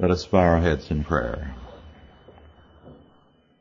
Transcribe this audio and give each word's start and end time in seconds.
Let 0.00 0.12
us 0.12 0.24
bow 0.26 0.38
our 0.38 0.60
heads 0.60 0.92
in 0.92 1.02
prayer. 1.02 1.56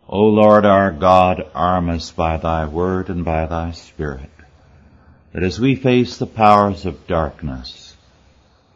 O 0.08 0.28
Lord 0.28 0.66
our 0.66 0.92
God, 0.92 1.44
arm 1.56 1.90
us 1.90 2.12
by 2.12 2.38
thy 2.38 2.66
word 2.66 3.10
and 3.10 3.26
by 3.26 3.48
thy 3.48 3.72
spirit, 3.72 4.30
that 5.34 5.42
as 5.42 5.60
we 5.60 5.76
face 5.76 6.18
the 6.18 6.28
powers 6.28 6.86
of 6.86 7.08
darkness, 7.08 7.98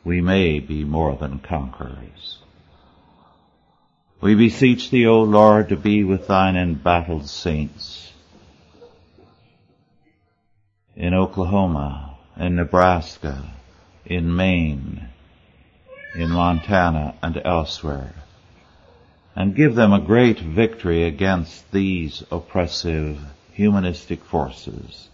we 0.03 0.21
may 0.21 0.59
be 0.59 0.83
more 0.83 1.15
than 1.15 1.37
conquerors. 1.37 2.39
We 4.21 4.33
beseech 4.33 4.89
thee, 4.89 5.05
O 5.05 5.21
Lord, 5.21 5.69
to 5.69 5.77
be 5.77 6.03
with 6.03 6.25
thine 6.25 6.55
embattled 6.55 7.29
saints 7.29 8.11
in 10.95 11.13
Oklahoma, 11.13 12.17
in 12.37 12.55
Nebraska, 12.55 13.51
in 14.03 14.35
Maine, 14.35 15.09
in 16.15 16.29
Montana 16.29 17.15
and 17.21 17.41
elsewhere, 17.43 18.13
and 19.35 19.55
give 19.55 19.75
them 19.75 19.93
a 19.93 20.01
great 20.01 20.39
victory 20.39 21.03
against 21.03 21.71
these 21.71 22.23
oppressive 22.31 23.19
humanistic 23.53 24.23
forces. 24.25 25.09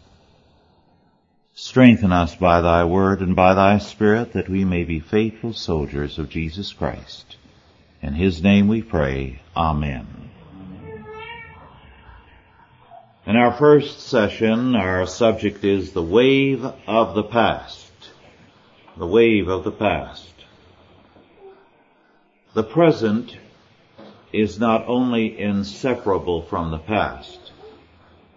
Strengthen 1.53 2.11
us 2.11 2.35
by 2.35 2.61
thy 2.61 2.83
word 2.83 3.19
and 3.21 3.35
by 3.35 3.53
thy 3.53 3.79
spirit 3.79 4.33
that 4.33 4.49
we 4.49 4.63
may 4.63 4.83
be 4.83 4.99
faithful 4.99 5.53
soldiers 5.53 6.19
of 6.19 6.29
Jesus 6.29 6.71
Christ. 6.71 7.35
In 8.01 8.13
his 8.13 8.43
name 8.43 8.67
we 8.67 8.83
pray. 8.83 9.41
Amen. 9.55 10.29
In 13.25 13.35
our 13.35 13.51
first 13.51 13.99
session, 13.99 14.75
our 14.75 15.05
subject 15.05 15.63
is 15.65 15.91
the 15.91 16.01
wave 16.01 16.63
of 16.87 17.15
the 17.15 17.23
past. 17.23 17.91
The 18.95 19.07
wave 19.07 19.47
of 19.47 19.63
the 19.63 19.71
past. 19.71 20.36
The 22.57 22.63
present 22.63 23.37
is 24.33 24.59
not 24.59 24.87
only 24.87 25.39
inseparable 25.39 26.41
from 26.41 26.71
the 26.71 26.79
past, 26.79 27.51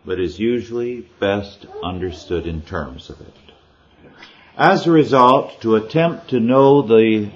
but 0.05 0.21
is 0.21 0.39
usually 0.39 1.09
best 1.19 1.65
understood 1.83 2.47
in 2.47 2.61
terms 2.61 3.09
of 3.09 3.23
it. 3.23 3.33
As 4.59 4.87
a 4.87 4.91
result, 4.91 5.63
to 5.63 5.75
attempt 5.75 6.29
to 6.29 6.39
know 6.39 6.83
the 6.83 7.31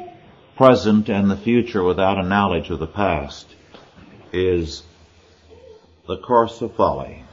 present 0.59 1.09
and 1.09 1.31
the 1.31 1.39
future 1.39 1.83
without 1.83 2.19
a 2.19 2.29
knowledge 2.29 2.69
of 2.69 2.81
the 2.81 2.87
past 2.87 3.47
is 4.31 4.83
the 6.07 6.19
course 6.19 6.61
of 6.61 6.75
folly. 6.75 7.25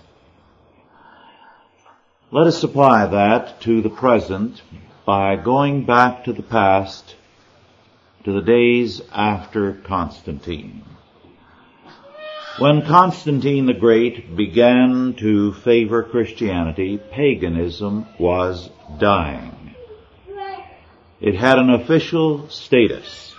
Let 2.32 2.48
us 2.48 2.64
apply 2.64 3.08
that 3.08 3.60
to 3.64 3.82
the 3.82 3.90
present 3.90 4.62
by 5.04 5.36
going 5.36 5.84
back 5.84 6.24
to 6.24 6.32
the 6.32 6.42
past 6.42 7.16
to 8.24 8.32
the 8.32 8.42
days 8.42 9.02
after 9.12 9.74
Constantine. 9.74 10.84
When 12.60 12.86
Constantine 12.86 13.66
the 13.66 13.74
Great 13.74 14.36
began 14.36 15.16
to 15.20 15.54
favor 15.54 16.04
Christianity, 16.04 16.98
paganism 16.98 18.06
was 18.20 18.70
dying. 19.00 19.76
It 21.20 21.36
had 21.36 21.58
an 21.58 21.70
official 21.70 22.50
status. 22.50 23.34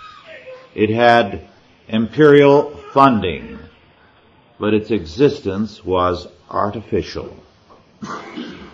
It 0.73 0.89
had 0.89 1.47
imperial 1.87 2.75
funding, 2.93 3.59
but 4.59 4.73
its 4.73 4.89
existence 4.89 5.85
was 5.85 6.27
artificial. 6.49 7.35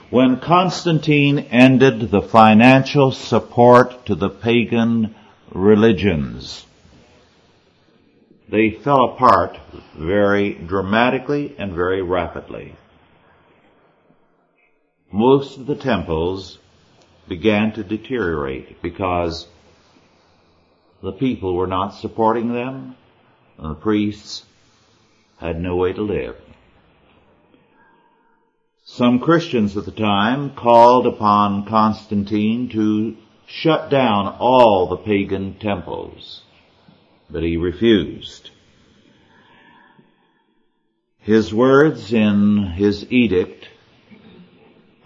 When 0.10 0.40
Constantine 0.40 1.40
ended 1.40 2.10
the 2.10 2.22
financial 2.22 3.12
support 3.12 4.08
to 4.08 4.16
the 4.16 4.30
pagan 4.30 5.16
religions. 5.54 6.66
They 8.50 8.72
fell 8.72 9.14
apart 9.14 9.60
very 9.96 10.54
dramatically 10.54 11.56
and 11.58 11.74
very 11.74 12.02
rapidly. 12.02 12.76
Most 15.12 15.58
of 15.58 15.66
the 15.66 15.76
temples 15.76 16.60
began 17.28 17.72
to 17.74 17.84
deteriorate 17.84 18.82
because 18.82 19.48
the 21.02 21.12
people 21.12 21.56
were 21.56 21.68
not 21.68 21.90
supporting 21.90 22.54
them 22.54 22.96
and 23.58 23.72
the 23.72 23.76
priests 23.80 24.46
had 25.38 25.60
no 25.60 25.76
way 25.76 25.94
to 25.94 26.02
live. 26.02 26.36
Some 28.84 29.20
Christians 29.20 29.78
at 29.78 29.86
the 29.86 29.92
time 29.92 30.56
called 30.56 31.06
upon 31.06 31.66
Constantine 31.66 32.70
to 32.70 33.16
shut 33.50 33.90
down 33.90 34.38
all 34.40 34.88
the 34.88 34.98
pagan 34.98 35.56
temples, 35.56 36.44
but 37.30 37.44
he 37.44 37.58
refused. 37.58 38.52
His 41.18 41.54
words 41.54 42.14
in 42.14 42.64
his 42.76 43.12
edict 43.12 43.68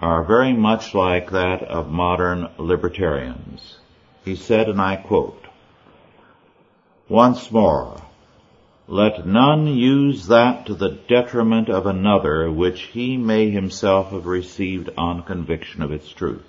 are 0.01 0.25
very 0.25 0.53
much 0.53 0.93
like 0.93 1.31
that 1.31 1.63
of 1.63 1.89
modern 1.89 2.49
libertarians. 2.57 3.77
He 4.25 4.35
said, 4.35 4.67
and 4.67 4.81
I 4.81 4.97
quote, 4.97 5.41
once 7.07 7.51
more, 7.51 8.01
let 8.87 9.25
none 9.25 9.67
use 9.67 10.27
that 10.27 10.65
to 10.65 10.75
the 10.75 10.99
detriment 11.07 11.69
of 11.69 11.85
another 11.85 12.51
which 12.51 12.81
he 12.81 13.15
may 13.17 13.49
himself 13.49 14.11
have 14.11 14.25
received 14.25 14.89
on 14.97 15.23
conviction 15.23 15.81
of 15.81 15.91
its 15.91 16.09
truth. 16.09 16.43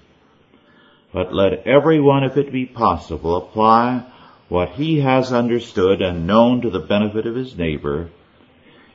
But 1.15 1.33
let 1.33 1.65
every 1.65 2.01
one, 2.01 2.25
if 2.25 2.37
it 2.37 2.51
be 2.51 2.67
possible, 2.67 3.37
apply 3.37 4.03
what 4.49 4.71
he 4.71 4.99
has 5.01 5.33
understood 5.33 6.03
and 6.03 6.27
known 6.27 6.61
to 6.63 6.71
the 6.71 6.81
benefit 6.81 7.25
of 7.25 7.37
his 7.37 7.57
neighbor. 7.57 8.11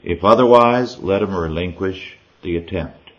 If 0.03 0.25
otherwise, 0.25 0.99
let 0.99 1.21
him 1.21 1.33
relinquish 1.33 2.17
the 2.41 2.57
attempt. 2.57 3.11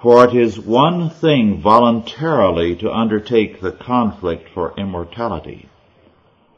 For 0.00 0.24
it 0.24 0.34
is 0.34 0.58
one 0.58 1.10
thing 1.10 1.60
voluntarily 1.60 2.74
to 2.76 2.90
undertake 2.90 3.60
the 3.60 3.70
conflict 3.70 4.48
for 4.48 4.72
immortality, 4.78 5.68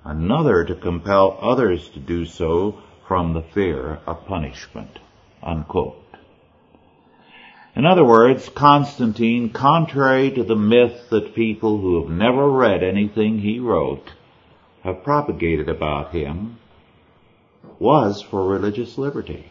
another 0.04 0.64
to 0.64 0.76
compel 0.76 1.36
others 1.42 1.88
to 1.90 1.98
do 1.98 2.24
so 2.24 2.78
from 3.08 3.32
the 3.32 3.42
fear 3.42 3.98
of 4.06 4.26
punishment. 4.26 5.00
Unquote. 5.42 6.03
In 7.76 7.86
other 7.86 8.04
words, 8.04 8.48
Constantine, 8.48 9.50
contrary 9.50 10.30
to 10.30 10.44
the 10.44 10.54
myth 10.54 11.10
that 11.10 11.34
people 11.34 11.78
who 11.78 12.00
have 12.00 12.10
never 12.10 12.48
read 12.48 12.84
anything 12.84 13.38
he 13.38 13.58
wrote 13.58 14.12
have 14.84 15.02
propagated 15.02 15.68
about 15.68 16.12
him, 16.12 16.58
was 17.80 18.22
for 18.22 18.46
religious 18.46 18.96
liberty. 18.96 19.50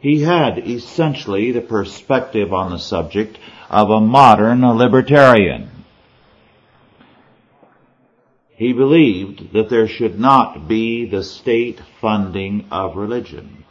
He 0.00 0.22
had 0.22 0.58
essentially 0.58 1.50
the 1.50 1.60
perspective 1.60 2.52
on 2.52 2.70
the 2.70 2.78
subject 2.78 3.38
of 3.68 3.90
a 3.90 4.00
modern 4.00 4.60
libertarian. 4.60 5.70
He 8.50 8.72
believed 8.72 9.52
that 9.52 9.68
there 9.68 9.88
should 9.88 10.20
not 10.20 10.68
be 10.68 11.06
the 11.06 11.24
state 11.24 11.80
funding 12.00 12.66
of 12.70 12.96
religion. 12.96 13.65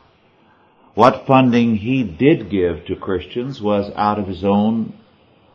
What 0.96 1.28
funding 1.28 1.76
he 1.76 2.04
did 2.04 2.50
give 2.50 2.86
to 2.86 2.96
Christians 2.96 3.62
was 3.62 3.92
out 3.96 4.18
of 4.18 4.28
his 4.28 4.46
own 4.46 4.94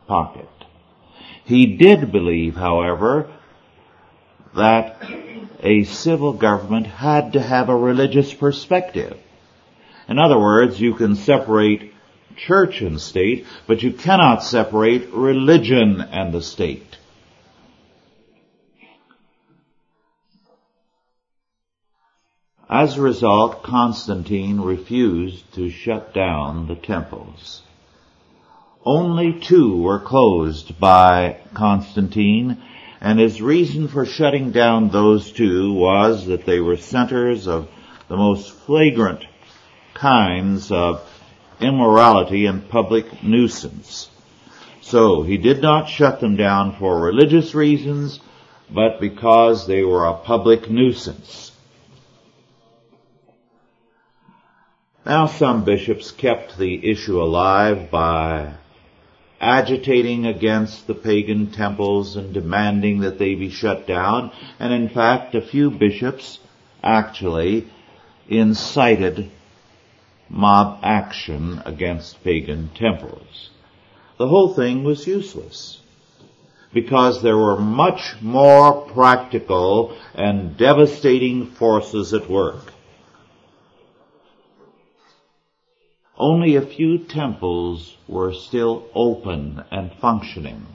pocket. 0.07 0.47
He 1.43 1.77
did 1.77 2.11
believe, 2.11 2.55
however, 2.55 3.31
that 4.55 5.03
a 5.63 5.83
civil 5.83 6.33
government 6.33 6.85
had 6.85 7.33
to 7.33 7.41
have 7.41 7.69
a 7.69 7.75
religious 7.75 8.31
perspective. 8.31 9.17
In 10.07 10.19
other 10.19 10.39
words, 10.39 10.79
you 10.79 10.93
can 10.93 11.15
separate 11.15 11.91
church 12.35 12.81
and 12.81 13.01
state, 13.01 13.47
but 13.65 13.81
you 13.81 13.93
cannot 13.93 14.43
separate 14.43 15.09
religion 15.09 16.01
and 16.01 16.33
the 16.33 16.41
state. 16.43 16.97
As 22.71 22.97
a 22.97 23.01
result, 23.01 23.63
Constantine 23.63 24.61
refused 24.61 25.53
to 25.55 25.69
shut 25.69 26.13
down 26.13 26.67
the 26.69 26.75
temples. 26.75 27.63
Only 28.85 29.33
two 29.33 29.81
were 29.81 29.99
closed 29.99 30.79
by 30.79 31.35
Constantine, 31.53 32.59
and 33.01 33.19
his 33.19 33.41
reason 33.41 33.89
for 33.89 34.05
shutting 34.05 34.51
down 34.51 34.87
those 34.87 35.33
two 35.33 35.73
was 35.73 36.27
that 36.27 36.45
they 36.45 36.61
were 36.61 36.77
centers 36.77 37.45
of 37.45 37.67
the 38.07 38.15
most 38.15 38.49
flagrant 38.49 39.25
kinds 39.93 40.71
of 40.71 41.05
immorality 41.59 42.45
and 42.45 42.69
public 42.69 43.21
nuisance. 43.21 44.09
So 44.79 45.23
he 45.23 45.35
did 45.35 45.61
not 45.61 45.89
shut 45.89 46.21
them 46.21 46.37
down 46.37 46.77
for 46.77 47.01
religious 47.01 47.53
reasons, 47.53 48.21
but 48.73 49.01
because 49.01 49.67
they 49.67 49.83
were 49.83 50.05
a 50.05 50.13
public 50.13 50.69
nuisance. 50.69 51.50
Now 55.05 55.25
some 55.25 55.63
bishops 55.63 56.11
kept 56.11 56.59
the 56.59 56.91
issue 56.91 57.19
alive 57.19 57.89
by 57.89 58.53
agitating 59.39 60.27
against 60.27 60.85
the 60.85 60.93
pagan 60.93 61.51
temples 61.51 62.15
and 62.15 62.31
demanding 62.31 62.99
that 62.99 63.17
they 63.17 63.33
be 63.33 63.49
shut 63.49 63.87
down. 63.87 64.31
And 64.59 64.71
in 64.71 64.89
fact, 64.89 65.33
a 65.33 65.41
few 65.41 65.71
bishops 65.71 66.37
actually 66.83 67.67
incited 68.29 69.31
mob 70.29 70.79
action 70.83 71.63
against 71.65 72.23
pagan 72.23 72.69
temples. 72.75 73.49
The 74.17 74.27
whole 74.27 74.53
thing 74.53 74.83
was 74.83 75.07
useless 75.07 75.79
because 76.73 77.23
there 77.23 77.37
were 77.37 77.59
much 77.59 78.21
more 78.21 78.81
practical 78.81 79.97
and 80.13 80.55
devastating 80.55 81.47
forces 81.47 82.13
at 82.13 82.29
work. 82.29 82.71
Only 86.21 86.55
a 86.55 86.61
few 86.61 86.99
temples 86.99 87.97
were 88.07 88.31
still 88.31 88.83
open 88.93 89.63
and 89.71 89.91
functioning. 89.93 90.67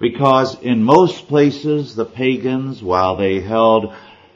Because 0.00 0.58
in 0.62 0.82
most 0.82 1.28
places 1.28 1.94
the 1.94 2.06
pagans, 2.06 2.82
while 2.82 3.16
they 3.16 3.40
held 3.40 3.92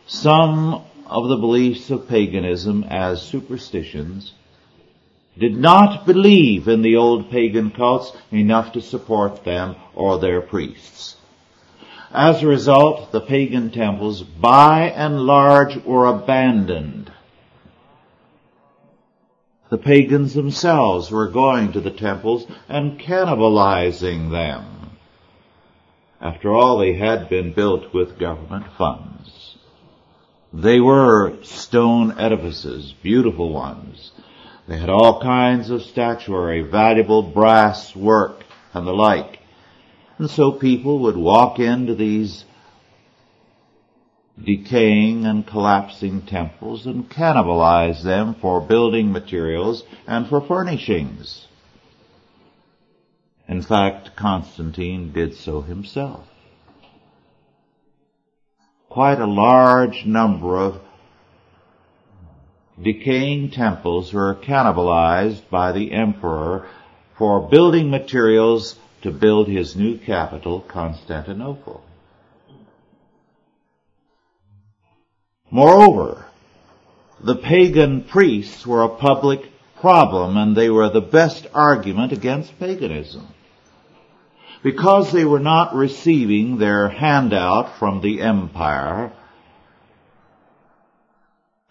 some 0.07 0.83
of 1.07 1.31
the 1.31 1.39
beliefs 1.39 1.89
of 1.89 2.07
paganism 2.07 2.85
as 2.85 3.23
superstitions, 3.23 4.35
did 5.39 5.57
not 5.57 6.05
believe 6.05 6.69
in 6.69 6.83
the 6.83 6.97
old 6.97 7.31
pagan 7.31 7.71
cults 7.71 8.13
enough 8.31 8.73
to 8.73 8.83
support 8.83 9.43
them 9.45 9.75
or 9.95 10.19
their 10.19 10.43
priests. 10.43 11.17
As 12.13 12.43
a 12.43 12.47
result, 12.47 13.11
the 13.11 13.23
pagan 13.23 13.71
temples, 13.71 14.23
by 14.23 14.91
and 14.91 15.23
large, 15.23 15.83
were 15.83 16.05
abandoned. 16.05 17.11
The 19.71 19.79
pagans 19.79 20.35
themselves 20.35 21.11
were 21.11 21.29
going 21.29 21.73
to 21.73 21.81
the 21.81 21.91
temples 21.91 22.47
and 22.69 22.99
cannibalizing 23.01 24.31
them. 24.31 24.91
After 26.21 26.53
all, 26.53 26.79
they 26.79 26.95
had 26.95 27.29
been 27.29 27.53
built 27.53 27.95
with 27.95 28.19
government 28.19 28.67
funds. 28.77 29.57
They 30.53 30.81
were 30.81 31.39
stone 31.43 32.19
edifices, 32.19 32.93
beautiful 33.03 33.53
ones, 33.53 34.11
they 34.71 34.79
had 34.79 34.89
all 34.89 35.21
kinds 35.21 35.71
of 35.71 35.83
statuary, 35.83 36.63
valuable 36.63 37.23
brass 37.25 37.97
work, 37.97 38.45
and 38.73 38.87
the 38.87 38.93
like. 38.93 39.41
And 40.17 40.31
so 40.31 40.53
people 40.53 41.01
would 41.01 41.17
walk 41.17 41.59
into 41.59 41.97
these 41.97 42.45
decaying 44.45 45.27
and 45.27 45.47
collapsing 45.47 46.23
temples 46.23 46.87
and 46.87 47.09
cannibalize 47.11 48.03
them 48.03 48.35
for 48.41 48.61
building 48.61 49.13
materials 49.13 49.85
and 50.07 50.27
for 50.29 50.41
furnishings. 50.41 51.47
In 53.49 53.63
fact, 53.63 54.17
Constantine 54.17 55.13
did 55.13 55.35
so 55.35 55.61
himself. 55.61 56.27
Quite 58.89 59.21
a 59.21 59.27
large 59.27 60.05
number 60.07 60.57
of 60.57 60.81
decaying 62.83 63.51
temples 63.51 64.13
were 64.13 64.35
cannibalized 64.37 65.49
by 65.51 65.73
the 65.73 65.93
emperor 65.93 66.67
for 67.19 67.49
building 67.49 67.91
materials 67.91 68.77
to 69.03 69.11
build 69.11 69.49
his 69.49 69.77
new 69.77 69.99
capital, 69.99 70.61
Constantinople. 70.61 71.83
Moreover, 75.51 76.27
the 77.23 77.37
pagan 77.37 78.05
priests 78.05 78.67
were 78.67 78.83
a 78.83 78.89
public 78.89 79.51
problem 79.81 80.37
and 80.37 80.57
they 80.57 80.71
were 80.71 80.91
the 80.91 81.01
best 81.01 81.47
argument 81.53 82.13
against 82.13 82.59
paganism. 82.59 83.27
Because 84.63 85.11
they 85.11 85.25
were 85.25 85.41
not 85.41 85.75
receiving 85.75 86.59
their 86.59 86.89
handout 86.89 87.79
from 87.79 88.01
the 88.01 88.21
empire, 88.21 89.13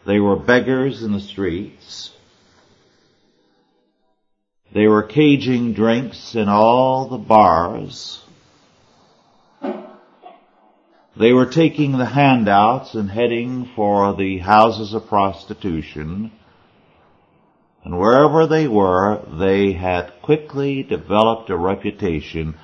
they 0.05 0.19
were 0.19 0.35
beggars 0.35 1.03
in 1.03 1.13
the 1.13 1.19
streets. 1.19 2.11
They 4.73 4.87
were 4.87 5.03
caging 5.03 5.73
drinks 5.73 6.35
in 6.35 6.49
all 6.49 7.07
the 7.07 7.17
bars. 7.17 8.21
They 11.19 11.33
were 11.33 11.47
taking 11.47 11.97
the 11.97 12.05
handouts 12.05 12.95
and 12.95 13.11
heading 13.11 13.65
for 13.75 14.13
the 14.13 14.37
houses 14.37 14.93
of 14.93 15.07
prostitution. 15.07 16.31
And 17.83 17.99
wherever 17.99 18.47
they 18.47 18.69
were, 18.69 19.21
they 19.37 19.73
had 19.73 20.21
quickly 20.21 20.81
developed 20.81 21.49
a 21.49 21.57
reputation 21.57 22.55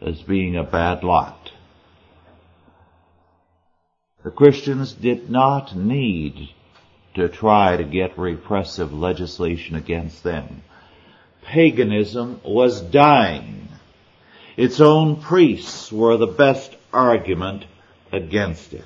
as 0.00 0.22
being 0.22 0.54
a 0.54 0.62
bad 0.62 1.02
lot. 1.02 1.50
The 4.22 4.30
Christians 4.30 4.92
did 4.92 5.28
not 5.28 5.74
need 5.74 6.50
to 7.16 7.28
try 7.28 7.76
to 7.76 7.82
get 7.82 8.16
repressive 8.16 8.92
legislation 8.92 9.74
against 9.74 10.22
them. 10.22 10.62
Paganism 11.44 12.40
was 12.44 12.80
dying. 12.82 13.66
Its 14.56 14.80
own 14.80 15.20
priests 15.20 15.90
were 15.90 16.16
the 16.16 16.28
best 16.28 16.76
argument 16.92 17.64
against 18.12 18.72
it. 18.72 18.84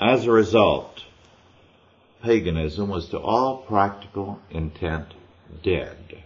As 0.00 0.26
a 0.26 0.30
result, 0.30 1.02
paganism 2.22 2.88
was 2.88 3.08
to 3.08 3.18
all 3.18 3.58
practical 3.58 4.40
intent 4.50 5.06
dead. 5.62 6.22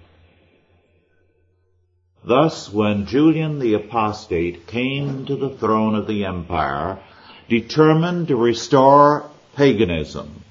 Thus, 2.25 2.73
when 2.73 3.07
Julian 3.07 3.59
the 3.59 3.75
Apostate 3.75 4.67
came 4.67 5.27
to 5.27 5.37
the 5.37 5.51
throne 5.51 5.95
of 5.95 6.07
the 6.07 6.25
empire, 6.25 7.01
determined 7.49 8.29
to 8.29 8.37
restore 8.37 9.29
paganism, 9.57 10.45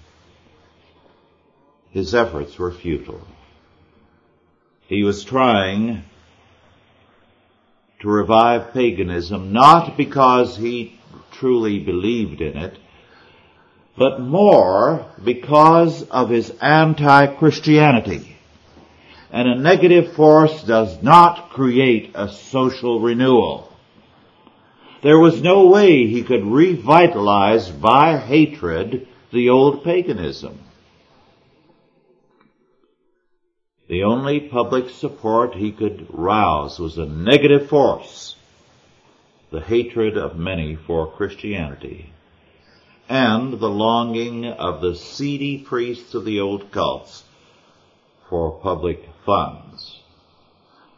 his 1.91 2.13
efforts 2.15 2.57
were 2.57 2.71
futile. 2.71 3.25
He 4.87 5.03
was 5.03 5.23
trying 5.23 6.03
to 8.01 8.09
revive 8.09 8.73
paganism 8.73 9.53
not 9.53 9.95
because 9.95 10.57
he 10.57 10.99
truly 11.31 11.79
believed 11.79 12.41
in 12.41 12.57
it, 12.57 12.77
but 13.97 14.19
more 14.19 15.05
because 15.23 16.03
of 16.09 16.29
his 16.29 16.49
anti-Christianity. 16.61 18.35
And 19.31 19.47
a 19.47 19.55
negative 19.55 20.13
force 20.13 20.63
does 20.63 21.01
not 21.01 21.51
create 21.51 22.11
a 22.15 22.29
social 22.29 22.99
renewal. 22.99 23.71
There 25.03 25.19
was 25.19 25.41
no 25.41 25.67
way 25.67 26.07
he 26.07 26.23
could 26.23 26.45
revitalize 26.45 27.69
by 27.69 28.17
hatred 28.17 29.07
the 29.31 29.49
old 29.49 29.83
paganism. 29.83 30.59
The 33.91 34.03
only 34.03 34.39
public 34.39 34.89
support 34.89 35.53
he 35.53 35.73
could 35.73 36.07
rouse 36.11 36.79
was 36.79 36.97
a 36.97 37.05
negative 37.05 37.67
force, 37.67 38.37
the 39.49 39.59
hatred 39.59 40.17
of 40.17 40.39
many 40.39 40.77
for 40.77 41.11
Christianity, 41.11 42.13
and 43.09 43.59
the 43.59 43.69
longing 43.69 44.45
of 44.45 44.79
the 44.79 44.95
seedy 44.95 45.57
priests 45.57 46.13
of 46.13 46.23
the 46.23 46.39
old 46.39 46.71
cults 46.71 47.25
for 48.29 48.51
public 48.51 49.09
funds. 49.25 49.99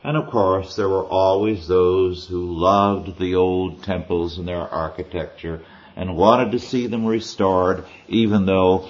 And 0.03 0.15
of 0.15 0.29
course, 0.29 0.75
there 0.75 0.89
were 0.89 1.07
always 1.07 1.67
those 1.67 2.27
who 2.27 2.45
loved 2.45 3.17
the 3.17 3.33
old 3.33 3.81
temples 3.81 4.37
and 4.37 4.47
their 4.47 4.69
architecture 4.69 5.65
and 5.95 6.15
wanted 6.15 6.51
to 6.51 6.59
see 6.59 6.85
them 6.85 7.07
restored, 7.07 7.85
even 8.07 8.45
though 8.45 8.87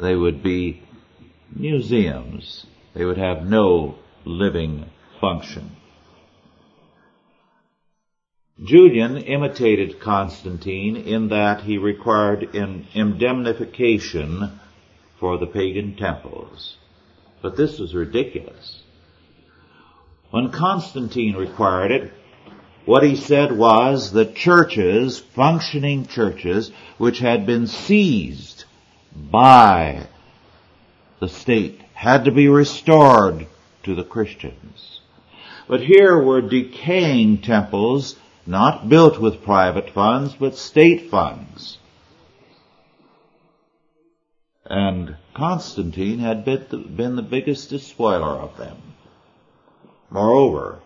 they 0.00 0.16
would 0.16 0.42
be 0.42 0.82
museums. 1.54 2.66
They 2.94 3.04
would 3.04 3.18
have 3.18 3.46
no 3.46 3.96
living 4.24 4.90
function. 5.20 5.76
Julian 8.64 9.16
imitated 9.18 10.00
Constantine 10.00 10.96
in 10.96 11.28
that 11.28 11.62
he 11.62 11.78
required 11.78 12.54
an 12.56 12.86
indemnification 12.92 14.60
for 15.20 15.38
the 15.38 15.46
pagan 15.46 15.96
temples. 15.96 16.76
But 17.40 17.56
this 17.56 17.78
was 17.78 17.94
ridiculous. 17.94 18.82
When 20.30 20.50
Constantine 20.50 21.36
required 21.36 21.92
it, 21.92 22.12
what 22.84 23.04
he 23.04 23.16
said 23.16 23.56
was 23.56 24.12
that 24.12 24.34
churches, 24.34 25.18
functioning 25.18 26.06
churches, 26.06 26.72
which 26.96 27.20
had 27.20 27.46
been 27.46 27.66
seized 27.66 28.64
by 29.14 30.06
the 31.20 31.28
state, 31.28 31.80
had 31.94 32.24
to 32.24 32.30
be 32.30 32.48
restored 32.48 33.46
to 33.82 33.94
the 33.94 34.04
Christians. 34.04 35.00
But 35.66 35.80
here 35.80 36.18
were 36.22 36.40
decaying 36.40 37.42
temples, 37.42 38.16
not 38.46 38.88
built 38.88 39.20
with 39.20 39.42
private 39.42 39.90
funds, 39.90 40.34
but 40.34 40.56
state 40.56 41.10
funds. 41.10 41.78
And 44.64 45.16
Constantine 45.34 46.18
had 46.18 46.44
been 46.44 46.66
the, 46.68 46.76
been 46.76 47.16
the 47.16 47.22
biggest 47.22 47.70
despoiler 47.70 48.38
of 48.38 48.56
them. 48.56 48.76
Moreover, 50.10 50.80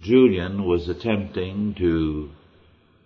Julian 0.00 0.64
was 0.64 0.88
attempting 0.88 1.74
to 1.74 2.30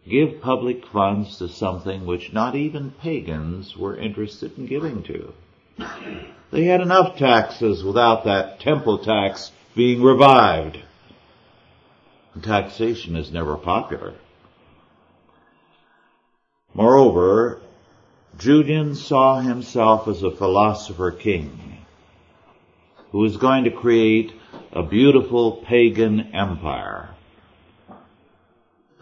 give 0.08 0.40
public 0.40 0.86
funds 0.86 1.38
to 1.38 1.48
something 1.48 2.04
which 2.06 2.32
not 2.32 2.54
even 2.54 2.90
pagans 2.90 3.76
were 3.76 3.96
interested 3.96 4.56
in 4.58 4.66
giving 4.66 5.02
to. 5.04 5.32
They 6.50 6.64
had 6.64 6.80
enough 6.80 7.16
taxes 7.16 7.82
without 7.82 8.24
that 8.24 8.60
temple 8.60 8.98
tax 8.98 9.52
being 9.74 10.02
revived. 10.02 10.78
And 12.34 12.42
taxation 12.42 13.16
is 13.16 13.32
never 13.32 13.56
popular. 13.56 14.14
Moreover, 16.74 17.60
Julian 18.38 18.94
saw 18.94 19.40
himself 19.40 20.08
as 20.08 20.22
a 20.22 20.30
philosopher 20.30 21.10
king 21.10 21.78
who 23.10 23.18
was 23.18 23.36
going 23.36 23.64
to 23.64 23.70
create 23.70 24.32
a 24.72 24.82
beautiful 24.82 25.52
pagan 25.52 26.34
empire. 26.34 27.10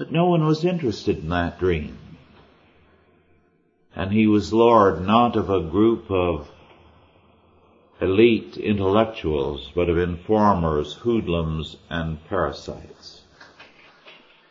But 0.01 0.13
no 0.13 0.25
one 0.25 0.47
was 0.47 0.65
interested 0.65 1.19
in 1.19 1.29
that 1.29 1.59
dream. 1.59 1.99
And 3.95 4.11
he 4.11 4.27
was 4.27 4.51
lord 4.51 5.07
not 5.07 5.37
of 5.37 5.51
a 5.51 5.61
group 5.61 6.11
of 6.11 6.51
elite 8.01 8.57
intellectuals, 8.57 9.71
but 9.75 9.91
of 9.91 9.99
informers, 9.99 10.95
hoodlums, 10.95 11.77
and 11.91 12.25
parasites. 12.31 13.25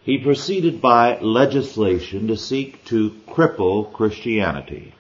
He 0.03 0.20
proceeded 0.20 0.84
by 0.84 1.18
legislation 1.20 2.27
to 2.27 2.38
seek 2.38 2.86
to 2.86 3.15
cripple 3.27 3.91
Christianity. 3.91 4.94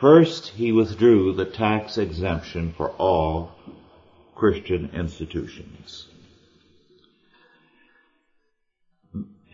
First, 0.00 0.52
he 0.56 0.72
withdrew 0.72 1.34
the 1.34 1.44
tax 1.44 1.98
exemption 1.98 2.72
for 2.72 2.92
all 2.92 3.52
Christian 4.34 4.88
institutions. 4.94 6.06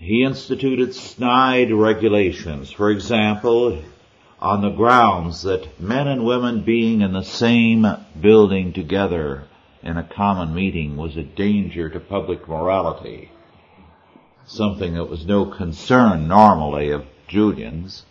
He 0.02 0.22
instituted 0.22 0.94
snide 0.94 1.70
regulations. 1.70 2.70
For 2.70 2.90
example, 2.90 3.82
on 4.40 4.62
the 4.62 4.70
grounds 4.70 5.42
that 5.42 5.78
men 5.78 6.08
and 6.08 6.24
women 6.24 6.62
being 6.62 7.02
in 7.02 7.12
the 7.12 7.22
same 7.22 7.86
building 8.18 8.72
together 8.72 9.44
in 9.82 9.98
a 9.98 10.02
common 10.02 10.54
meeting 10.54 10.96
was 10.96 11.18
a 11.18 11.22
danger 11.22 11.90
to 11.90 12.00
public 12.00 12.48
morality. 12.48 13.30
Something 14.46 14.94
that 14.94 15.10
was 15.10 15.26
no 15.26 15.44
concern 15.44 16.26
normally 16.26 16.90
of 16.92 17.04
Julian's. 17.28 18.06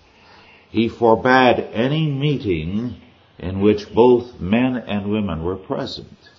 He 0.70 0.90
forbade 0.90 1.70
any 1.74 2.06
meeting 2.06 3.02
in 3.40 3.62
which 3.62 3.92
both 3.96 4.40
men 4.40 4.76
and 4.76 5.10
women 5.10 5.44
were 5.44 5.56
present. 5.56 6.30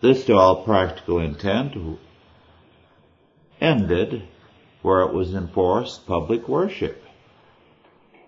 This 0.00 0.24
to 0.24 0.34
all 0.34 0.64
practical 0.64 1.20
intent 1.20 1.76
ended 3.60 4.28
where 4.82 5.02
it 5.02 5.12
was 5.12 5.34
enforced 5.34 6.06
public 6.06 6.48
worship. 6.48 7.02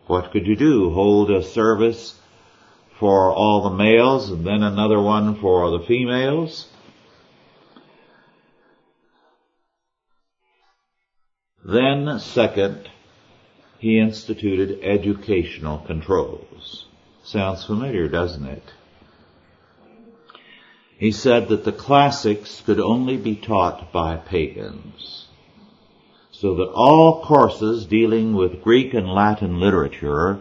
What 0.07 0.31
could 0.33 0.47
you 0.47 0.57
do? 0.57 0.91
Hold 0.91 1.31
a 1.31 1.43
service 1.43 2.19
for 2.99 3.33
all 3.33 3.63
the 3.63 3.77
males 3.77 4.31
and 4.31 4.47
then 4.47 4.63
another 4.63 5.01
one 5.01 5.41
for 5.41 5.71
the 5.71 5.85
females? 5.87 6.67
Then, 11.65 12.19
second, 12.19 12.89
he 13.79 13.99
instituted 13.99 14.81
educational 14.83 15.79
controls. 15.79 16.87
Sounds 17.23 17.65
familiar, 17.65 18.09
doesn't 18.09 18.47
it? 18.47 18.63
He 20.99 21.13
said 21.13 21.49
that 21.49 21.65
the 21.65 21.73
classics 21.73 22.61
could 22.67 22.81
only 22.81 23.17
be 23.17 23.37
taught 23.37 23.93
by 23.93 24.17
pagans 24.17 25.29
so 26.33 26.55
that 26.55 26.71
all 26.71 27.25
courses 27.25 27.85
dealing 27.87 28.35
with 28.35 28.63
Greek 28.63 28.95
and 28.95 29.09
Latin 29.09 29.59
literature 29.59 30.39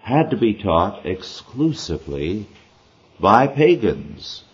had 0.00 0.30
to 0.30 0.36
be 0.36 0.54
taught 0.54 1.04
exclusively 1.04 2.46
by 3.20 3.46
pagans. 3.46 4.44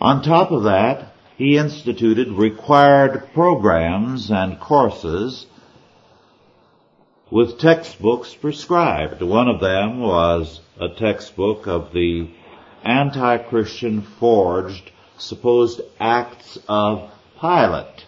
On 0.00 0.22
top 0.22 0.50
of 0.50 0.64
that, 0.64 1.12
he 1.36 1.56
instituted 1.56 2.28
required 2.28 3.28
programs 3.32 4.30
and 4.30 4.58
courses 4.58 5.46
with 7.30 7.58
textbooks 7.58 8.34
prescribed. 8.34 9.22
One 9.22 9.48
of 9.48 9.60
them 9.60 10.00
was 10.00 10.60
a 10.80 10.88
textbook 10.88 11.66
of 11.66 11.92
the 11.92 12.30
anti-Christian 12.84 14.02
forged 14.02 14.90
supposed 15.18 15.80
acts 16.00 16.58
of 16.68 17.10
Pilate. 17.40 18.06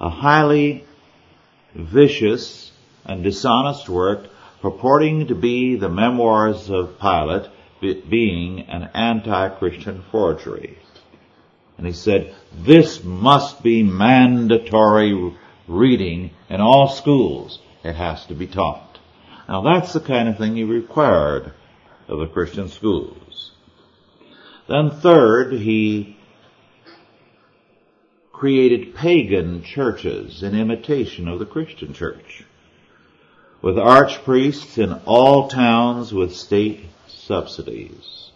A 0.00 0.08
highly 0.08 0.84
vicious 1.74 2.72
and 3.04 3.22
dishonest 3.22 3.88
work 3.88 4.28
purporting 4.60 5.28
to 5.28 5.34
be 5.34 5.76
the 5.76 5.88
memoirs 5.88 6.70
of 6.70 6.98
Pilate 6.98 7.50
being 7.80 8.60
an 8.60 8.90
anti-Christian 8.94 10.02
forgery. 10.10 10.78
And 11.76 11.86
he 11.86 11.92
said, 11.92 12.34
this 12.52 13.04
must 13.04 13.62
be 13.62 13.84
mandatory 13.84 15.32
reading 15.68 16.30
in 16.48 16.60
all 16.60 16.88
schools. 16.88 17.60
It 17.84 17.94
has 17.94 18.26
to 18.26 18.34
be 18.34 18.46
taught. 18.46 18.98
Now 19.48 19.62
that's 19.62 19.92
the 19.92 20.00
kind 20.00 20.28
of 20.28 20.38
thing 20.38 20.56
he 20.56 20.64
required 20.64 21.52
of 22.08 22.18
the 22.18 22.26
Christian 22.26 22.68
schools. 22.68 23.52
Then 24.68 24.90
third, 24.90 25.52
he 25.52 26.16
created 28.32 28.94
pagan 28.94 29.62
churches 29.62 30.42
in 30.42 30.54
imitation 30.54 31.26
of 31.26 31.38
the 31.38 31.46
Christian 31.46 31.92
church, 31.92 32.44
with 33.60 33.76
archpriests 33.76 34.78
in 34.78 34.92
all 35.06 35.48
towns 35.48 36.12
with 36.12 36.36
state 36.36 36.84
subsidies. 37.08 38.30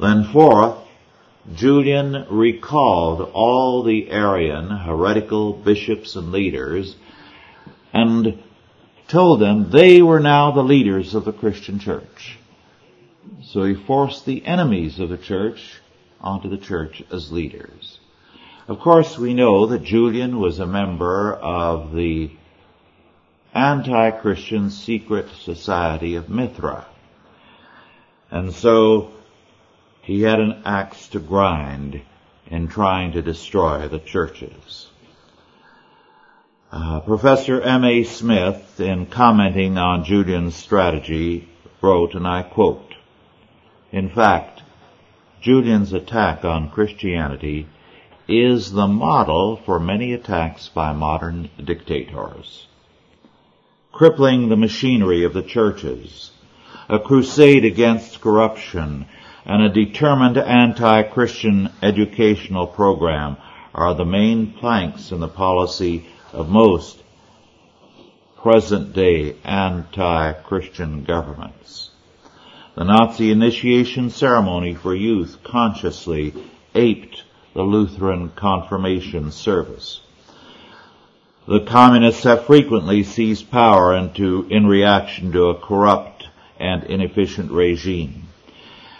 Then 0.00 0.24
fourth, 0.32 0.81
Julian 1.54 2.26
recalled 2.30 3.20
all 3.32 3.82
the 3.82 4.10
Arian 4.10 4.68
heretical 4.68 5.52
bishops 5.52 6.14
and 6.14 6.30
leaders 6.30 6.96
and 7.92 8.40
told 9.08 9.40
them 9.40 9.70
they 9.70 10.00
were 10.02 10.20
now 10.20 10.52
the 10.52 10.62
leaders 10.62 11.14
of 11.14 11.24
the 11.24 11.32
Christian 11.32 11.78
church. 11.78 12.38
So 13.42 13.64
he 13.64 13.74
forced 13.74 14.24
the 14.24 14.44
enemies 14.46 15.00
of 15.00 15.08
the 15.08 15.18
church 15.18 15.80
onto 16.20 16.48
the 16.48 16.58
church 16.58 17.02
as 17.10 17.32
leaders. 17.32 17.98
Of 18.68 18.78
course, 18.78 19.18
we 19.18 19.34
know 19.34 19.66
that 19.66 19.82
Julian 19.82 20.38
was 20.38 20.60
a 20.60 20.66
member 20.66 21.34
of 21.34 21.92
the 21.92 22.30
anti-Christian 23.52 24.70
secret 24.70 25.28
society 25.40 26.14
of 26.14 26.30
Mithra. 26.30 26.86
And 28.30 28.54
so 28.54 29.10
he 30.02 30.22
had 30.22 30.40
an 30.40 30.62
axe 30.64 31.08
to 31.08 31.20
grind 31.20 32.02
in 32.48 32.68
trying 32.68 33.12
to 33.12 33.22
destroy 33.22 33.88
the 33.88 34.00
churches. 34.00 34.88
Uh, 36.70 37.00
Professor 37.00 37.60
M.A. 37.60 38.02
Smith, 38.02 38.80
in 38.80 39.06
commenting 39.06 39.78
on 39.78 40.04
Julian's 40.04 40.56
strategy, 40.56 41.48
wrote, 41.80 42.14
and 42.14 42.26
I 42.26 42.42
quote, 42.42 42.94
In 43.92 44.08
fact, 44.08 44.62
Julian's 45.40 45.92
attack 45.92 46.44
on 46.44 46.70
Christianity 46.70 47.68
is 48.26 48.72
the 48.72 48.86
model 48.86 49.56
for 49.56 49.78
many 49.78 50.12
attacks 50.12 50.68
by 50.68 50.92
modern 50.92 51.50
dictators. 51.62 52.66
Crippling 53.92 54.48
the 54.48 54.56
machinery 54.56 55.24
of 55.24 55.34
the 55.34 55.42
churches, 55.42 56.30
a 56.88 56.98
crusade 56.98 57.64
against 57.64 58.20
corruption, 58.20 59.06
and 59.44 59.62
a 59.62 59.68
determined 59.68 60.38
anti-Christian 60.38 61.70
educational 61.82 62.66
program 62.66 63.36
are 63.74 63.94
the 63.94 64.04
main 64.04 64.52
planks 64.52 65.12
in 65.12 65.20
the 65.20 65.28
policy 65.28 66.06
of 66.32 66.48
most 66.48 67.02
present 68.42 68.92
day 68.92 69.36
anti-Christian 69.44 71.04
governments. 71.04 71.90
The 72.74 72.84
Nazi 72.84 73.30
initiation 73.30 74.10
ceremony 74.10 74.74
for 74.74 74.94
youth 74.94 75.38
consciously 75.44 76.34
aped 76.74 77.22
the 77.54 77.62
Lutheran 77.62 78.30
confirmation 78.30 79.30
service. 79.30 80.00
The 81.46 81.60
communists 81.60 82.22
have 82.22 82.46
frequently 82.46 83.02
seized 83.02 83.50
power 83.50 83.96
into, 83.96 84.46
in 84.48 84.66
reaction 84.66 85.32
to 85.32 85.46
a 85.46 85.58
corrupt 85.58 86.28
and 86.58 86.84
inefficient 86.84 87.50
regime. 87.50 88.21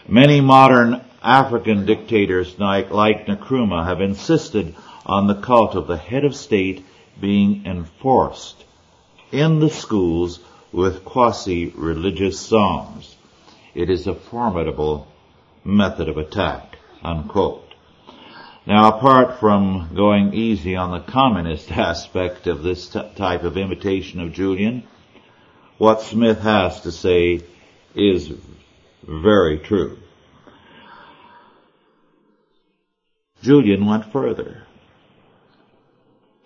Many 0.09 0.41
modern 0.41 1.01
African 1.23 1.87
dictators 1.87 2.59
like, 2.59 2.91
Nkrumah 2.91 3.87
have 3.87 4.01
insisted 4.01 4.75
on 5.07 5.29
the 5.29 5.41
cult 5.41 5.77
of 5.77 5.87
the 5.87 5.97
head 5.97 6.25
of 6.25 6.35
state 6.35 6.85
being 7.21 7.65
enforced 7.67 8.65
in 9.31 9.61
the 9.61 9.71
schools 9.71 10.41
with 10.73 11.05
quasi-religious 11.05 12.41
songs. 12.41 13.15
It 13.75 13.91
is 13.91 14.07
a 14.07 14.15
formidable 14.15 15.07
method 15.65 16.09
of 16.09 16.17
attack, 16.17 16.79
unquote. 17.03 17.73
Now 18.67 18.97
apart 18.97 19.39
from 19.39 19.91
going 19.95 20.35
easy 20.35 20.75
on 20.75 20.91
the 20.91 21.01
communist 21.13 21.71
aspect 21.77 22.49
of 22.49 22.63
this 22.63 22.89
t- 22.89 23.01
type 23.17 23.45
of 23.45 23.57
imitation 23.57 24.21
of 24.21 24.33
Julian, 24.33 24.83
what 25.79 26.03
Smith 26.03 26.41
has 26.41 26.81
to 26.83 26.93
say 26.93 27.43
is 27.95 28.33
very 29.07 29.59
true. 29.59 29.99
Julian 33.43 33.87
went 33.87 34.13
further. 34.13 34.63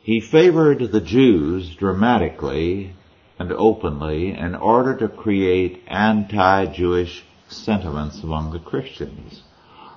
He 0.00 0.20
favored 0.20 0.92
the 0.92 1.00
Jews 1.00 1.74
dramatically 1.74 2.94
and 3.38 3.52
openly 3.52 4.30
in 4.30 4.54
order 4.54 4.96
to 4.96 5.08
create 5.08 5.82
anti-Jewish 5.88 7.24
sentiments 7.48 8.22
among 8.22 8.52
the 8.52 8.58
Christians, 8.58 9.42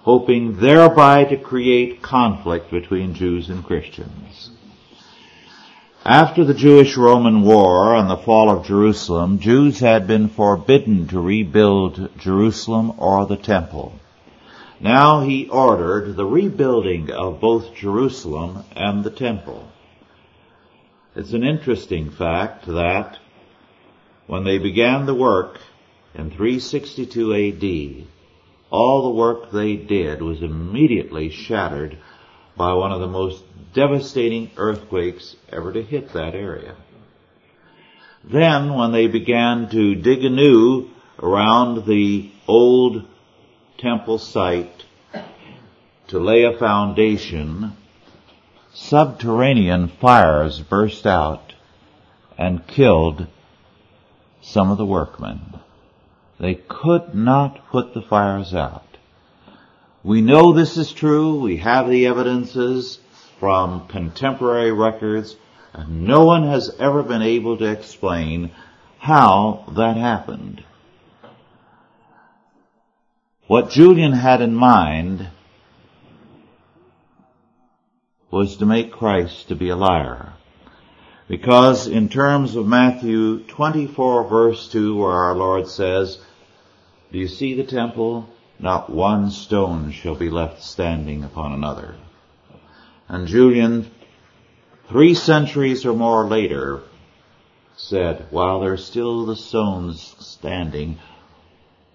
hoping 0.02 0.60
thereby 0.60 1.24
to 1.26 1.38
create 1.38 2.02
conflict 2.02 2.70
between 2.70 3.14
Jews 3.14 3.50
and 3.50 3.64
Christians. 3.64 4.52
After 6.10 6.44
the 6.44 6.56
Jewish-Roman 6.56 7.44
War 7.44 7.96
and 7.96 8.10
the 8.10 8.18
fall 8.18 8.50
of 8.50 8.66
Jerusalem, 8.66 9.38
Jews 9.38 9.80
had 9.80 10.08
been 10.08 10.28
forbidden 10.28 11.08
to 11.10 11.20
rebuild 11.20 12.10
Jerusalem 12.18 12.94
or 12.98 13.28
the 13.28 13.38
temple. 13.38 13.94
Now 14.80 15.22
he 15.22 15.48
ordered 15.50 16.16
the 16.16 16.26
rebuilding 16.26 17.12
of 17.12 17.40
both 17.40 17.76
Jerusalem 17.76 18.64
and 18.76 19.04
the 19.04 19.12
temple. 19.12 19.68
It's 21.16 21.34
an 21.34 21.44
interesting 21.44 22.10
fact 22.10 22.66
that 22.66 23.20
when 24.26 24.46
they 24.46 24.58
began 24.58 25.06
the 25.06 25.14
work 25.14 25.60
in 26.16 26.32
362 26.32 27.36
AD, 27.36 28.08
all 28.72 29.04
the 29.04 29.16
work 29.16 29.52
they 29.52 29.76
did 29.76 30.24
was 30.24 30.42
immediately 30.42 31.30
shattered 31.30 32.00
by 32.60 32.74
one 32.74 32.92
of 32.92 33.00
the 33.00 33.08
most 33.08 33.42
devastating 33.74 34.52
earthquakes 34.58 35.38
ever 35.50 35.72
to 35.72 35.82
hit 35.82 36.12
that 36.12 36.36
area. 36.36 36.76
Then 38.22 38.74
when 38.74 38.92
they 38.92 39.08
began 39.08 39.70
to 39.70 39.96
dig 39.96 40.26
anew 40.26 40.90
around 41.24 41.86
the 41.86 42.30
old 42.50 43.06
temple 43.78 44.18
site 44.18 44.84
to 46.10 46.20
lay 46.20 46.44
a 46.44 46.58
foundation, 46.58 47.78
subterranean 48.74 49.88
fires 49.88 50.60
burst 50.60 51.08
out 51.08 51.54
and 52.38 52.68
killed 52.68 53.26
some 54.42 54.70
of 54.70 54.78
the 54.78 54.86
workmen. 54.86 55.62
They 56.38 56.56
could 56.56 57.16
not 57.16 57.70
put 57.70 57.94
the 57.94 58.02
fires 58.02 58.54
out. 58.54 58.89
We 60.04 60.22
know 60.22 60.54
this 60.54 60.78
is 60.78 60.94
true. 60.94 61.42
We 61.42 61.58
have 61.58 61.90
the 61.90 62.08
evidences 62.08 63.00
from 63.40 63.88
contemporary 63.88 64.72
records. 64.72 65.36
And 65.74 66.06
no 66.06 66.24
one 66.24 66.44
has 66.44 66.74
ever 66.80 67.04
been 67.04 67.22
able 67.22 67.58
to 67.58 67.66
explain 67.66 68.52
how 68.98 69.66
that 69.76 69.98
happened. 69.98 70.64
What 73.48 73.72
Julian 73.72 74.14
had 74.14 74.42
in 74.42 74.54
mind 74.54 75.28
was 78.32 78.58
to 78.58 78.66
make 78.66 78.92
Christ 78.92 79.50
to 79.50 79.56
be 79.56 79.70
a 79.70 79.76
liar. 79.76 80.34
Because 81.28 81.88
in 81.88 82.10
terms 82.10 82.56
of 82.56 82.68
Matthew 82.68 83.44
24 83.44 84.28
verse 84.30 84.70
2 84.70 84.96
where 84.96 85.12
our 85.12 85.36
Lord 85.36 85.68
says, 85.68 86.20
Do 87.12 87.20
you 87.20 87.28
see 87.28 87.56
the 87.56 87.64
temple? 87.64 88.30
Not 88.60 88.90
one 88.90 89.32
stone 89.32 89.92
shall 89.92 90.16
be 90.16 90.30
left 90.30 90.62
standing 90.62 91.24
upon 91.24 91.54
another. 91.54 91.96
And 93.08 93.26
Julian, 93.26 93.90
three 94.90 95.14
centuries 95.14 95.86
or 95.86 95.94
more 95.94 96.28
later, 96.28 96.82
said, 97.78 98.28
while 98.32 98.60
there's 98.60 98.86
still 98.86 99.26
the 99.26 99.38
stones 99.38 100.14
standing, 100.20 101.00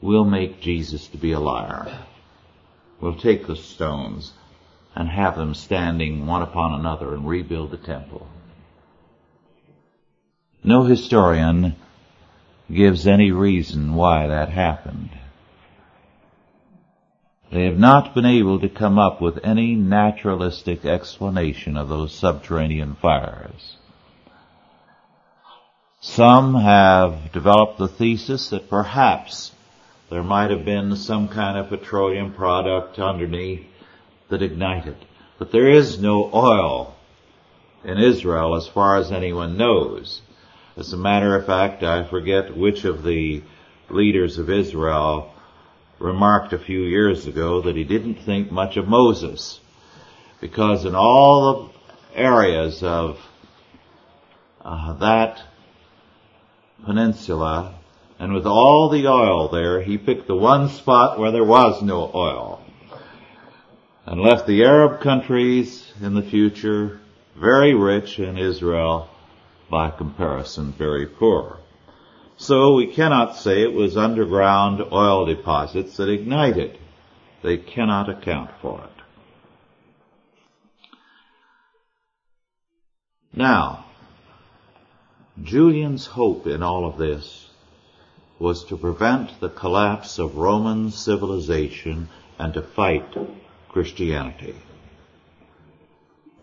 we'll 0.00 0.24
make 0.24 0.62
Jesus 0.62 1.06
to 1.08 1.18
be 1.18 1.32
a 1.32 1.40
liar. 1.40 1.98
We'll 2.98 3.16
take 3.16 3.46
the 3.46 3.56
stones 3.56 4.32
and 4.94 5.08
have 5.08 5.36
them 5.36 5.54
standing 5.54 6.26
one 6.26 6.40
upon 6.40 6.80
another 6.80 7.12
and 7.12 7.28
rebuild 7.28 7.72
the 7.72 7.76
temple. 7.76 8.26
No 10.62 10.84
historian 10.84 11.76
gives 12.72 13.06
any 13.06 13.30
reason 13.30 13.94
why 13.94 14.28
that 14.28 14.48
happened. 14.48 15.10
They 17.52 17.64
have 17.66 17.78
not 17.78 18.14
been 18.14 18.26
able 18.26 18.60
to 18.60 18.68
come 18.68 18.98
up 18.98 19.20
with 19.20 19.44
any 19.44 19.74
naturalistic 19.74 20.84
explanation 20.84 21.76
of 21.76 21.88
those 21.88 22.12
subterranean 22.12 22.96
fires. 22.96 23.76
Some 26.00 26.54
have 26.54 27.32
developed 27.32 27.78
the 27.78 27.88
thesis 27.88 28.50
that 28.50 28.68
perhaps 28.68 29.52
there 30.10 30.22
might 30.22 30.50
have 30.50 30.64
been 30.64 30.96
some 30.96 31.28
kind 31.28 31.56
of 31.56 31.68
petroleum 31.68 32.32
product 32.32 32.98
underneath 32.98 33.66
that 34.28 34.42
ignited. 34.42 34.96
But 35.38 35.50
there 35.50 35.68
is 35.68 36.00
no 36.00 36.30
oil 36.32 36.94
in 37.84 37.98
Israel 37.98 38.54
as 38.54 38.66
far 38.66 38.96
as 38.96 39.12
anyone 39.12 39.56
knows. 39.56 40.20
As 40.76 40.92
a 40.92 40.96
matter 40.96 41.36
of 41.36 41.46
fact, 41.46 41.82
I 41.82 42.04
forget 42.04 42.56
which 42.56 42.84
of 42.84 43.02
the 43.02 43.42
leaders 43.90 44.38
of 44.38 44.50
Israel 44.50 45.33
remarked 46.04 46.52
a 46.52 46.58
few 46.58 46.82
years 46.82 47.26
ago 47.26 47.62
that 47.62 47.76
he 47.76 47.84
didn't 47.84 48.16
think 48.16 48.52
much 48.52 48.76
of 48.76 48.86
Moses 48.86 49.58
because 50.40 50.84
in 50.84 50.94
all 50.94 51.70
the 52.12 52.20
areas 52.20 52.82
of 52.82 53.18
uh, 54.60 54.92
that 54.98 55.42
peninsula 56.84 57.74
and 58.18 58.34
with 58.34 58.46
all 58.46 58.90
the 58.90 59.08
oil 59.08 59.48
there, 59.48 59.80
he 59.80 59.96
picked 59.96 60.26
the 60.26 60.36
one 60.36 60.68
spot 60.68 61.18
where 61.18 61.32
there 61.32 61.44
was 61.44 61.82
no 61.82 62.10
oil 62.14 62.62
and 64.06 64.20
left 64.20 64.46
the 64.46 64.62
Arab 64.62 65.00
countries 65.00 65.90
in 66.02 66.14
the 66.14 66.22
future 66.22 67.00
very 67.34 67.74
rich 67.74 68.18
and 68.18 68.38
Israel 68.38 69.08
by 69.70 69.90
comparison 69.90 70.72
very 70.72 71.06
poor. 71.06 71.58
So 72.36 72.74
we 72.74 72.88
cannot 72.88 73.36
say 73.36 73.62
it 73.62 73.72
was 73.72 73.96
underground 73.96 74.82
oil 74.92 75.26
deposits 75.26 75.96
that 75.96 76.08
ignited. 76.08 76.78
They 77.42 77.58
cannot 77.58 78.08
account 78.08 78.50
for 78.60 78.82
it. 78.82 78.90
Now, 83.32 83.84
Julian's 85.42 86.06
hope 86.06 86.46
in 86.46 86.62
all 86.62 86.86
of 86.86 86.98
this 86.98 87.48
was 88.38 88.64
to 88.66 88.76
prevent 88.76 89.40
the 89.40 89.48
collapse 89.48 90.18
of 90.18 90.36
Roman 90.36 90.90
civilization 90.90 92.08
and 92.38 92.54
to 92.54 92.62
fight 92.62 93.16
Christianity. 93.68 94.54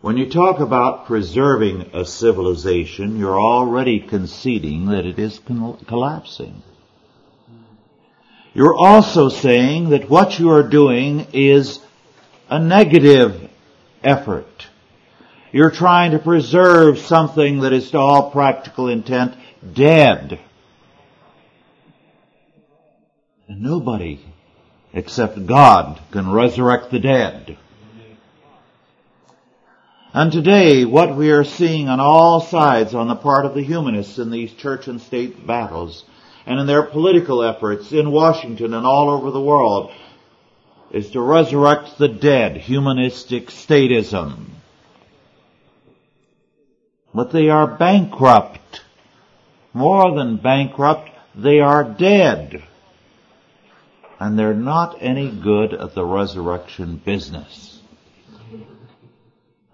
When 0.02 0.18
you 0.18 0.32
talk 0.32 0.60
about 0.60 1.06
preserving 1.06 1.92
a 1.94 2.06
civilization, 2.06 3.20
you're 3.20 3.40
already 3.40 4.00
conceding 4.00 4.88
that 4.88 5.06
it 5.06 5.20
is 5.20 5.40
collapsing. 5.46 6.64
You're 8.56 8.76
also 8.76 9.30
saying 9.30 9.92
that 9.92 10.10
what 10.10 10.40
you 10.40 10.50
are 10.50 10.68
doing 10.68 11.28
is 11.34 11.80
a 12.50 12.58
negative 12.58 13.48
effort. 14.04 14.66
You're 15.52 15.70
trying 15.70 16.12
to 16.12 16.20
preserve 16.20 16.98
something 16.98 17.60
that 17.60 17.72
is 17.72 17.92
to 17.92 18.00
all 18.00 18.32
practical 18.32 18.90
intent 18.90 19.36
dead. 19.72 20.40
And 23.48 23.62
nobody 23.62 24.20
except 24.94 25.46
God 25.46 26.02
can 26.10 26.32
resurrect 26.32 26.90
the 26.90 27.00
dead. 27.00 27.58
And 30.14 30.30
today, 30.30 30.84
what 30.84 31.16
we 31.16 31.32
are 31.32 31.46
seeing 31.46 31.88
on 31.88 32.02
all 32.02 32.42
sides 32.42 32.94
on 32.94 33.08
the 33.08 33.16
part 33.16 33.46
of 33.46 33.54
the 33.54 33.64
humanists 33.64 34.20
in 34.20 34.30
these 34.30 34.52
church 34.54 34.90
and 34.90 35.00
state 35.00 35.48
battles, 35.48 36.04
and 36.46 36.60
in 36.60 36.68
their 36.68 36.84
political 36.84 37.42
efforts 37.44 37.94
in 37.94 38.12
Washington 38.12 38.74
and 38.74 38.86
all 38.86 39.10
over 39.10 39.32
the 39.32 39.40
world, 39.40 39.90
is 40.92 41.12
to 41.12 41.22
resurrect 41.22 41.98
the 41.98 42.10
dead, 42.10 42.58
humanistic 42.58 43.48
statism. 43.48 44.48
But 47.14 47.32
they 47.32 47.50
are 47.50 47.78
bankrupt. 47.78 48.82
More 49.74 50.14
than 50.14 50.36
bankrupt, 50.36 51.10
they 51.36 51.62
are 51.62 51.86
dead. 51.86 52.64
and 54.22 54.38
they're 54.38 54.54
not 54.54 55.02
any 55.02 55.32
good 55.32 55.74
at 55.74 55.96
the 55.96 56.06
resurrection 56.06 57.02
business. 57.04 57.81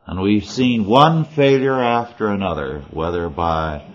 And 0.07 0.21
we've 0.21 0.45
seen 0.45 0.85
one 0.85 1.25
failure 1.25 1.79
after 1.81 2.29
another, 2.29 2.79
whether 2.91 3.27
by 3.27 3.85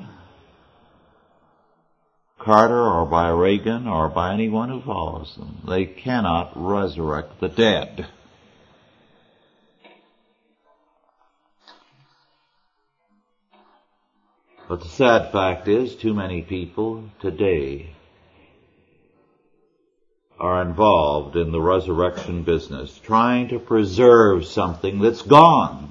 Carter 2.39 2.87
or 2.87 3.07
by 3.07 3.31
Reagan 3.31 3.89
or 3.89 4.11
by 4.11 4.35
anyone 4.35 4.69
who 4.69 4.83
follows 4.83 5.35
them. 5.37 5.63
They 5.67 5.87
cannot 5.87 6.53
resurrect 6.55 7.41
the 7.41 7.49
dead. 7.49 8.07
But 14.69 14.81
the 14.83 14.89
sad 14.89 15.33
fact 15.33 15.67
is, 15.67 15.97
too 15.97 16.13
many 16.13 16.43
people 16.43 17.05
today 17.21 17.95
are 20.39 20.61
involved 20.61 21.37
in 21.37 21.53
the 21.53 21.61
resurrection 21.61 22.43
business, 22.43 22.99
trying 22.99 23.49
to 23.49 23.59
preserve 23.59 24.45
something 24.45 24.99
that's 25.01 25.23
gone. 25.23 25.91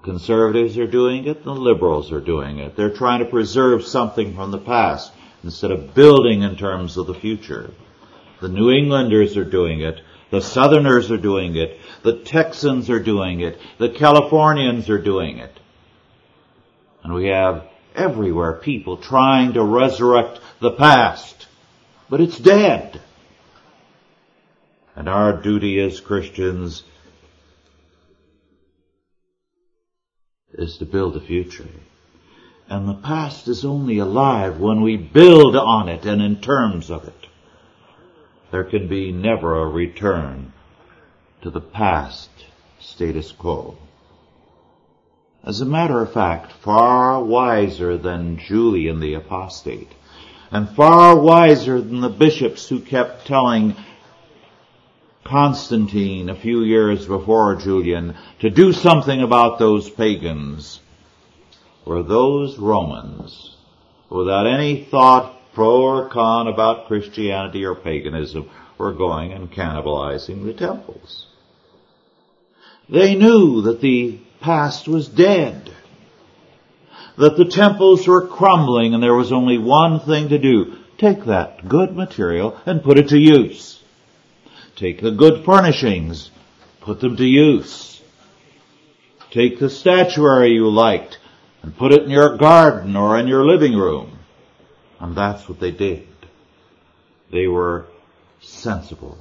The 0.00 0.12
conservatives 0.12 0.78
are 0.78 0.86
doing 0.86 1.26
it, 1.26 1.44
the 1.44 1.54
liberals 1.54 2.12
are 2.12 2.20
doing 2.20 2.58
it. 2.58 2.76
They're 2.76 2.94
trying 2.94 3.20
to 3.20 3.24
preserve 3.24 3.84
something 3.84 4.34
from 4.34 4.50
the 4.50 4.58
past 4.58 5.12
instead 5.42 5.70
of 5.70 5.94
building 5.94 6.42
in 6.42 6.56
terms 6.56 6.96
of 6.96 7.06
the 7.06 7.14
future. 7.14 7.72
The 8.40 8.48
New 8.48 8.70
Englanders 8.70 9.36
are 9.36 9.44
doing 9.44 9.80
it. 9.80 10.00
The 10.30 10.40
Southerners 10.40 11.10
are 11.10 11.16
doing 11.16 11.56
it. 11.56 11.78
The 12.02 12.18
Texans 12.18 12.90
are 12.90 13.02
doing 13.02 13.40
it. 13.40 13.58
The 13.78 13.90
Californians 13.90 14.88
are 14.90 15.02
doing 15.02 15.38
it. 15.38 15.58
And 17.02 17.14
we 17.14 17.26
have 17.26 17.66
everywhere 17.94 18.52
people 18.54 18.96
trying 18.96 19.54
to 19.54 19.64
resurrect 19.64 20.40
the 20.60 20.72
past 20.72 21.38
but 22.08 22.20
it's 22.20 22.38
dead. 22.38 23.00
And 24.96 25.08
our 25.08 25.40
duty 25.40 25.80
as 25.80 26.00
Christians 26.00 26.82
is 30.52 30.78
to 30.78 30.86
build 30.86 31.16
a 31.16 31.20
future. 31.20 31.68
And 32.68 32.88
the 32.88 32.94
past 32.94 33.48
is 33.48 33.64
only 33.64 33.98
alive 33.98 34.58
when 34.58 34.82
we 34.82 34.96
build 34.96 35.56
on 35.56 35.88
it 35.88 36.04
and 36.04 36.20
in 36.20 36.40
terms 36.40 36.90
of 36.90 37.06
it. 37.06 37.26
There 38.50 38.64
can 38.64 38.88
be 38.88 39.12
never 39.12 39.60
a 39.60 39.68
return 39.68 40.52
to 41.42 41.50
the 41.50 41.60
past 41.60 42.30
status 42.80 43.32
quo. 43.32 43.76
As 45.44 45.60
a 45.60 45.66
matter 45.66 46.00
of 46.00 46.12
fact, 46.12 46.52
far 46.52 47.22
wiser 47.22 47.96
than 47.96 48.38
Julian 48.38 49.00
the 49.00 49.14
apostate, 49.14 49.92
and 50.50 50.68
far 50.68 51.16
wiser 51.16 51.80
than 51.80 52.00
the 52.00 52.08
bishops 52.08 52.68
who 52.68 52.80
kept 52.80 53.26
telling 53.26 53.76
Constantine 55.24 56.30
a 56.30 56.34
few 56.34 56.62
years 56.62 57.06
before 57.06 57.56
Julian 57.56 58.16
to 58.40 58.50
do 58.50 58.72
something 58.72 59.22
about 59.22 59.58
those 59.58 59.90
pagans 59.90 60.80
were 61.84 62.02
those 62.02 62.58
Romans 62.58 63.56
without 64.10 64.46
any 64.46 64.84
thought 64.84 65.34
pro 65.54 65.82
or 65.82 66.08
con 66.08 66.48
about 66.48 66.86
Christianity 66.86 67.64
or 67.64 67.74
paganism 67.74 68.48
were 68.78 68.92
going 68.92 69.32
and 69.32 69.50
cannibalizing 69.50 70.44
the 70.44 70.54
temples. 70.54 71.26
They 72.88 73.14
knew 73.14 73.62
that 73.62 73.80
the 73.80 74.18
past 74.40 74.88
was 74.88 75.08
dead 75.08 75.74
that 77.18 77.36
the 77.36 77.44
temples 77.44 78.06
were 78.06 78.26
crumbling 78.26 78.94
and 78.94 79.02
there 79.02 79.14
was 79.14 79.32
only 79.32 79.58
one 79.58 80.00
thing 80.00 80.28
to 80.28 80.38
do. 80.38 80.76
Take 80.98 81.24
that 81.24 81.68
good 81.68 81.94
material 81.94 82.56
and 82.64 82.82
put 82.82 82.98
it 82.98 83.08
to 83.08 83.18
use. 83.18 83.77
Take 84.78 85.00
the 85.02 85.10
good 85.10 85.44
furnishings, 85.44 86.30
put 86.82 87.00
them 87.00 87.16
to 87.16 87.24
use. 87.24 88.00
Take 89.32 89.58
the 89.58 89.70
statuary 89.70 90.52
you 90.52 90.70
liked 90.70 91.18
and 91.62 91.76
put 91.76 91.92
it 91.92 92.04
in 92.04 92.10
your 92.10 92.36
garden 92.36 92.94
or 92.94 93.18
in 93.18 93.26
your 93.26 93.44
living 93.44 93.76
room. 93.76 94.20
And 95.00 95.16
that's 95.16 95.48
what 95.48 95.58
they 95.58 95.72
did. 95.72 96.06
They 97.32 97.48
were 97.48 97.86
sensible. 98.40 99.18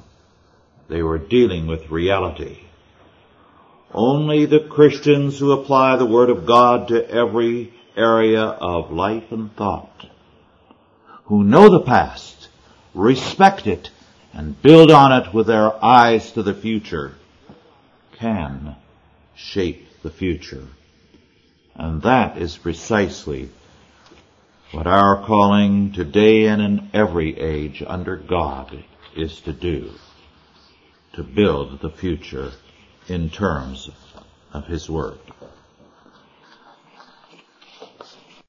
They 0.89 1.01
were 1.01 1.17
dealing 1.17 1.65
with 1.65 1.89
reality. 1.89 2.59
Only 3.91 4.45
the 4.45 4.59
Christians 4.59 5.39
who 5.39 5.53
apply 5.53 5.95
the 5.95 6.05
Word 6.05 6.29
of 6.29 6.45
God 6.45 6.89
to 6.89 7.09
every 7.09 7.73
area 7.95 8.43
of 8.43 8.91
life 8.91 9.31
and 9.31 9.55
thought, 9.55 10.05
who 11.25 11.43
know 11.43 11.71
the 11.71 11.83
past, 11.83 12.49
respect 12.93 13.65
it, 13.65 13.89
and 14.37 14.61
build 14.61 14.91
on 14.91 15.11
it 15.11 15.33
with 15.33 15.47
their 15.47 15.83
eyes 15.83 16.31
to 16.33 16.43
the 16.43 16.53
future, 16.53 17.15
can 18.13 18.75
shape 19.35 19.87
the 20.03 20.11
future. 20.11 20.67
And 21.75 22.03
that 22.03 22.37
is 22.37 22.55
precisely 22.55 23.49
what 24.71 24.85
our 24.85 25.25
calling 25.25 25.91
today 25.91 26.45
and 26.45 26.61
in 26.61 26.89
every 26.93 27.37
age 27.39 27.83
under 27.85 28.15
God 28.15 28.83
is 29.15 29.41
to 29.41 29.53
do. 29.53 29.91
To 31.13 31.23
build 31.23 31.81
the 31.81 31.89
future 31.89 32.51
in 33.07 33.31
terms 33.31 33.89
of 34.53 34.67
His 34.67 34.87
Word. 34.87 35.17